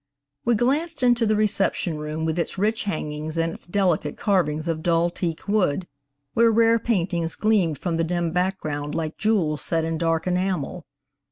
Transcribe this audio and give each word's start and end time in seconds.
We 0.45 0.55
glanced 0.55 1.03
into 1.03 1.27
the 1.27 1.35
reception 1.35 1.99
room 1.99 2.25
with 2.25 2.39
its 2.39 2.57
rich 2.57 2.85
hangings 2.85 3.37
and 3.37 3.53
its 3.53 3.67
delicate 3.67 4.17
carvings 4.17 4.67
of 4.67 4.81
dull 4.81 5.11
teak 5.11 5.47
wood; 5.47 5.87
where 6.33 6.49
rare 6.49 6.79
paintings 6.79 7.35
gleamed 7.35 7.77
from 7.77 7.97
the 7.97 8.03
dim 8.03 8.31
background 8.31 8.95
like 8.95 9.19
jewels 9.19 9.61
set 9.61 9.85
in 9.85 9.99
dark 9.99 10.25
enamel. 10.25 10.87